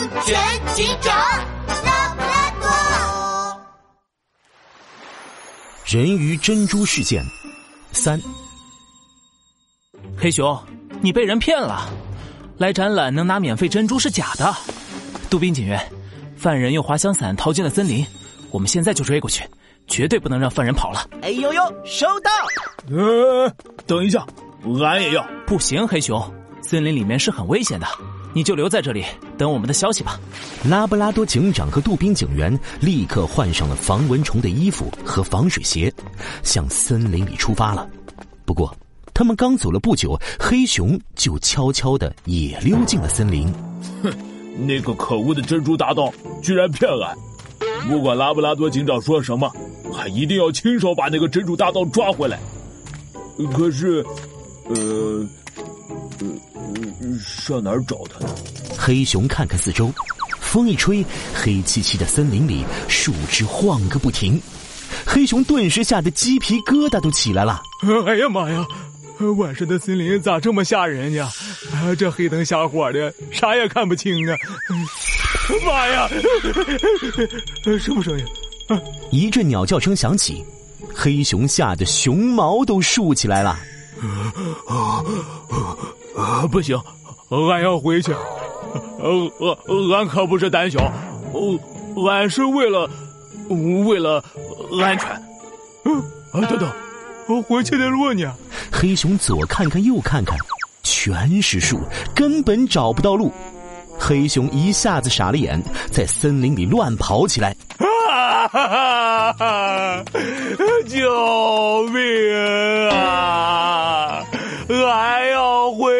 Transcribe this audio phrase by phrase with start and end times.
[0.00, 0.34] 安全
[0.74, 1.14] 警长
[1.84, 3.60] 拉布拉多。
[5.84, 7.22] 人鱼珍珠事件
[7.92, 8.18] 三。
[10.16, 10.58] 黑熊，
[11.02, 11.86] 你被人骗了，
[12.56, 14.54] 来展览能拿免费珍珠是假的。
[15.28, 15.78] 杜宾警员，
[16.34, 18.06] 犯人用滑翔伞逃进了森林，
[18.50, 19.46] 我们现在就追过去，
[19.86, 21.06] 绝对不能让犯人跑了。
[21.20, 22.30] 哎呦呦，收到。
[22.88, 23.54] 呃，
[23.86, 24.26] 等一下，
[24.82, 25.26] 俺也要。
[25.46, 27.86] 不行，黑熊，森林里面是很危险的，
[28.32, 29.04] 你就留在这里
[29.40, 30.20] 等我们的消息吧。
[30.68, 35.90] 拉布拉多警长和杜宾警员立刻换上了防蚊虫的衣服和防水鞋，
[36.42, 37.88] 向森林里出发了。
[38.44, 38.76] 不过，
[39.14, 43.50] 他们刚走了不久，黑熊就悄悄的也溜进了森林。
[44.02, 44.12] 哼，
[44.66, 46.12] 那个可恶的珍珠大盗
[46.42, 47.16] 居然骗俺！
[47.88, 49.50] 不管拉布拉多警长说什么，
[49.96, 52.38] 俺一定要亲手把那个珍珠大盗抓回来。
[53.54, 54.04] 可是，
[54.68, 55.26] 呃，
[56.20, 58.34] 呃，上哪儿找他呢？
[58.78, 59.92] 黑熊看看四周，
[60.40, 61.04] 风一吹，
[61.34, 64.40] 黑漆漆的森林里树枝晃个不停。
[65.06, 67.62] 黑熊顿时吓得鸡皮疙瘩都起来了。
[68.06, 68.66] 哎呀妈呀！
[69.36, 71.30] 晚上的森林咋这么吓人呀？
[71.98, 74.36] 这黑灯瞎火的，啥也看不清啊！
[75.66, 76.08] 妈呀！
[77.78, 78.24] 什么声音？
[79.10, 80.44] 一阵鸟叫声响起，
[80.94, 83.58] 黑熊吓得熊毛都竖起来了。
[84.68, 85.02] 啊
[86.16, 86.46] 啊！
[86.50, 86.80] 不行，
[87.30, 88.12] 俺要回去。
[89.02, 90.92] 俺俺可不是胆小，
[92.08, 92.88] 俺是为了
[93.86, 94.24] 为了
[94.82, 95.08] 安全。
[95.84, 96.70] 嗯啊，等等。
[97.42, 98.32] 回去的路呢？
[98.72, 100.36] 黑熊左看看右看看，
[100.82, 101.78] 全是树，
[102.14, 103.32] 根本找不到路。
[103.98, 107.54] 黑熊一下子傻了眼，在森林里乱跑起来。
[108.48, 110.04] 哈哈！
[110.88, 114.22] 救命啊！
[114.68, 115.90] 俺要回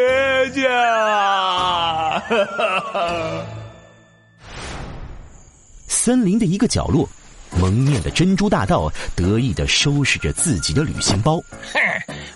[0.53, 2.23] 去啊！
[5.89, 7.09] 森林的一个角落。
[7.59, 11.43] 蒙面的珍珠大盗得意的收拾着自己的旅行包。
[11.73, 11.81] 哼，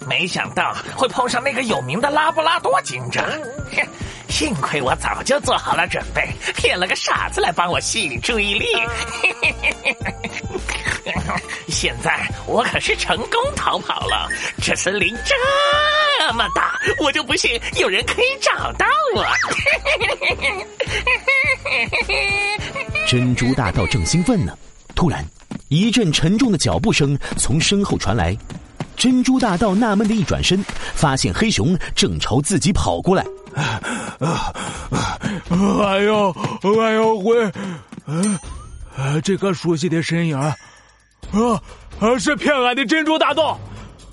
[0.08, 3.24] 没想到会碰上那个有名的拉布拉多警长。
[3.24, 3.86] 哼，
[4.28, 8.66] 幸亏我早就做好了准备，骗了个傻子来帮我吸引注意力。
[11.68, 14.28] 现在我可是成功逃跑了。
[14.60, 15.34] 这森林这
[16.34, 19.24] 么大，我就不信有人可以找到我。
[23.06, 24.56] 珍珠大盗正兴奋呢。
[24.94, 25.24] 突然，
[25.68, 28.36] 一阵沉重的脚步声从身后传来。
[28.96, 30.64] 珍珠大盗纳闷的一转身，
[30.94, 33.24] 发现黑熊正朝自己跑过来。
[34.20, 34.52] 啊
[34.90, 35.18] 啊！
[35.50, 36.30] 俺要，
[36.80, 37.44] 俺要回。
[38.96, 40.56] 啊，这个熟悉的身影，啊
[42.00, 43.58] 啊，是骗俺的珍珠大盗。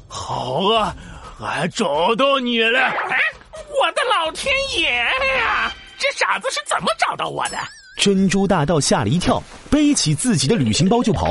[0.08, 0.96] 好啊，
[1.40, 2.80] 俺找到你了！
[2.80, 4.92] 我的老天爷
[5.38, 5.72] 呀！
[5.98, 7.58] 这傻子是怎么找到我的？
[7.98, 11.28] 珍珠大盗吓了一跳，背起自己的旅行包就跑。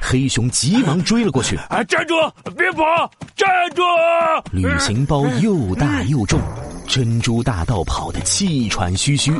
[0.00, 1.56] 黑熊急忙追了过去。
[1.68, 1.82] 啊！
[1.84, 2.14] 站住！
[2.56, 3.10] 别跑！
[3.36, 3.82] 站住！
[4.52, 6.38] 旅行包又大又重，
[6.90, 9.32] 珍珠大盗跑得气喘吁吁。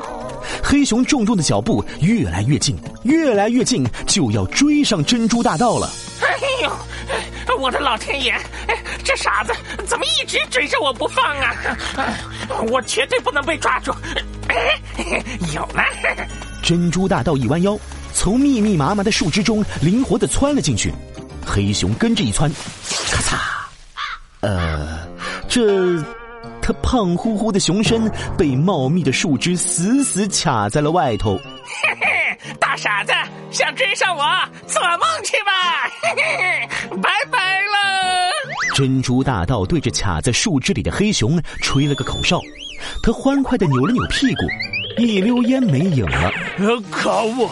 [0.62, 5.91] 黑熊重重的脚步越来越近，越来越近，就要追上珍珠大盗了。
[6.22, 6.28] 哎
[6.62, 6.72] 呦！
[7.59, 8.34] 我的老天爷！
[9.03, 9.53] 这傻子
[9.84, 11.53] 怎么一直追着我不放啊？
[12.71, 13.93] 我绝对不能被抓住！
[15.53, 15.84] 有了！
[16.62, 17.77] 珍珠大盗一弯腰，
[18.15, 20.94] 从密密麻麻的树枝中灵活的窜了进去。
[21.44, 22.50] 黑熊跟着一窜，
[23.10, 23.37] 咔嚓！
[24.41, 25.00] 呃，
[25.49, 26.05] 这他
[26.75, 31.36] 胖乎乎的熊身被茂密的树枝死死卡在了外头。
[31.36, 33.12] 嘿嘿，大傻子，
[33.50, 34.25] 想追上我，
[34.66, 35.88] 做梦去吧！
[36.03, 38.30] 嘿嘿，拜拜了。
[38.75, 42.41] 珍珠大盗对着卡在树枝里的黑熊吹了个口哨，
[43.03, 44.42] 他欢快的扭了扭屁股。
[44.98, 46.30] 一溜烟没影了！
[46.91, 47.48] 可恶！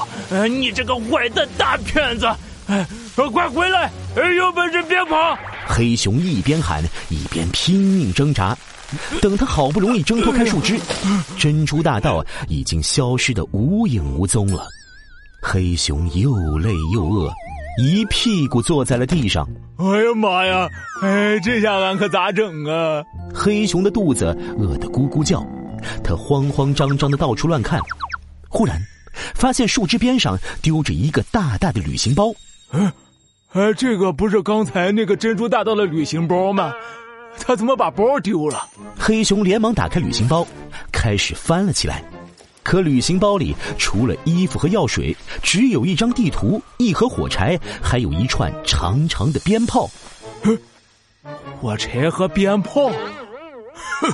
[0.48, 2.26] 你这个坏蛋大骗子！
[3.32, 3.90] 快回来！
[4.36, 5.38] 有本事别跑！
[5.66, 8.56] 黑熊一边喊一边拼命挣扎。
[9.20, 10.78] 等他好不容易挣脱开树枝，
[11.38, 14.66] 珍珠大盗已经消失的无影无踪了。
[15.42, 17.32] 黑熊又累又饿，
[17.80, 19.48] 一屁股坐在了地上。
[19.76, 20.68] 哎呀妈呀！
[21.02, 23.02] 哎，这下俺可咋整啊？
[23.32, 24.26] 黑熊的肚子
[24.58, 25.46] 饿得咕咕叫。
[26.02, 27.80] 他慌慌张张的到处乱看，
[28.48, 28.76] 忽然
[29.34, 32.32] 发现树枝边上丢着一个大大的旅行包。
[32.72, 32.90] 嗯，
[33.52, 36.72] 哎，这个不是刚才那个珍珠大盗的旅行包吗？
[37.44, 38.68] 他怎么把包丢了？
[38.98, 40.46] 黑熊连忙打开旅行包，
[40.92, 42.02] 开始翻了起来。
[42.62, 49.88] 可旅行包里除了衣服和药水，只有一张地图、一盒火柴，还有一串长长的鞭炮。
[51.58, 52.90] 火柴和鞭炮，
[54.00, 54.12] 哼！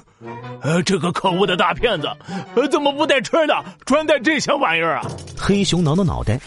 [0.62, 2.09] 呃，这个可恶的大骗子，
[2.55, 5.06] 呃，怎么不带吃的，专带这些玩意儿啊？
[5.37, 6.38] 黑熊挠挠脑袋，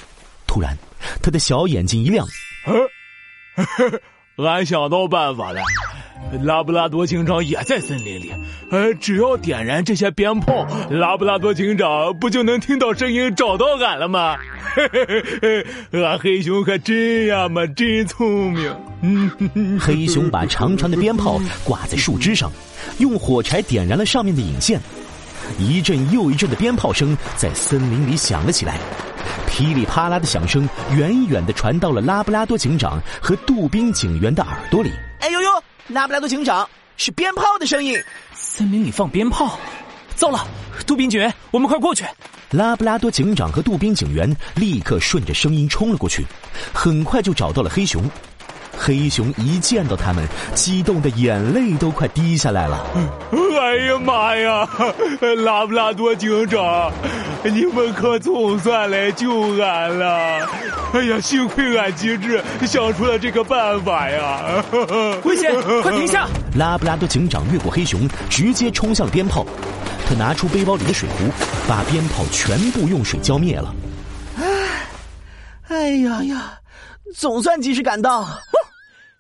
[0.48, 0.76] 突然，
[1.22, 2.26] 他的小眼睛一亮。
[4.38, 5.62] 呃， 俺想到办法了，
[6.42, 8.32] 拉布拉多警长也在森林里，
[8.70, 14.36] 呃，只要点燃这些鞭炮，拉布拉多警长不就能听到声音找到俺了吗？
[14.76, 18.76] 嘿嘿嘿俺黑熊可真呀嘛，真聪明。
[19.80, 22.52] 黑熊把长长的鞭炮挂在树枝上。
[23.00, 24.80] 用火柴点燃了上面的引线，
[25.58, 28.78] 一阵又一阵的鞭炮声在森林里响了起来，
[29.48, 34.92] 噼里啪啦的响声远远的传到了拉布拉多警长和杜宾警员的耳朵里。
[35.20, 35.50] 哎呦呦，
[35.90, 37.98] 拉布拉多警长，是鞭炮的声音！
[38.34, 39.58] 森林里放鞭炮，
[40.16, 40.46] 糟了！
[40.86, 42.04] 杜宾警员，我们快过去！
[42.52, 46.26] 拉布拉多警长和杜宾警员立刻顺着声音冲了过去，
[46.74, 48.04] 很快就找到了黑熊。
[48.78, 52.86] 黑熊一见到他们，激动的眼泪都快滴下来了。
[53.60, 54.70] 哎呀妈呀！
[55.44, 56.92] 拉布拉多警长，
[57.44, 60.48] 你们可总算来救俺了！
[60.94, 64.64] 哎呀，幸亏俺机智，想出了这个办法呀！
[65.24, 65.52] 危险，
[65.82, 66.28] 快停下！
[66.56, 69.46] 拉布拉多警长越过黑熊，直接冲向了鞭炮。
[70.08, 71.26] 他拿出背包里的水壶，
[71.68, 73.74] 把鞭炮全部用水浇灭了。
[75.68, 76.54] 哎呀呀！
[77.16, 78.28] 总算及时赶到。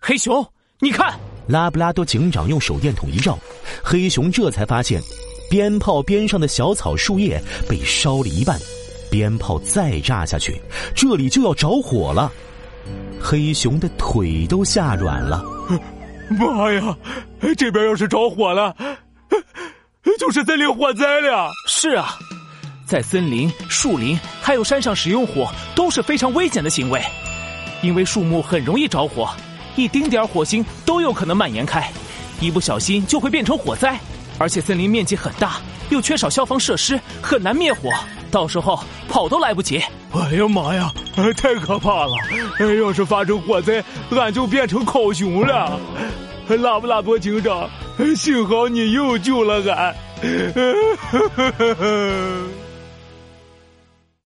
[0.07, 0.47] 黑熊，
[0.79, 1.19] 你看！
[1.47, 3.37] 拉布拉多警长用手电筒一照，
[3.83, 5.01] 黑熊这才发现，
[5.49, 8.57] 鞭炮边上的小草树叶被烧了一半，
[9.11, 10.61] 鞭炮再炸下去，
[10.95, 12.31] 这里就要着火了。
[13.19, 15.43] 黑熊的腿都吓软了。
[16.39, 16.97] 妈呀！
[17.57, 18.73] 这边要是着火了，
[20.17, 21.51] 就是森林火灾了。
[21.67, 22.17] 是啊，
[22.85, 27.03] 在森林、树林还有山上使用火都是非常危险的行为，
[27.81, 29.29] 因为树木很容易着火。
[29.77, 31.89] 一丁点火星都有可能蔓延开，
[32.41, 33.97] 一不小心就会变成火灾。
[34.39, 37.91] 而且森林面积很大，又缺少消防设施，很难灭火，
[38.31, 39.77] 到时候跑都来不及。
[40.13, 40.91] 哎呀妈呀，
[41.37, 42.13] 太可怕了！
[42.59, 45.79] 哎要是发生火灾，俺就变成烤熊了。
[46.47, 47.69] 拉布拉多警长，
[48.15, 49.95] 幸好你又救了俺。